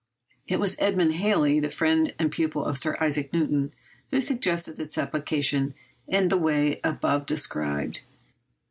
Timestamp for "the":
1.59-1.69, 6.29-6.39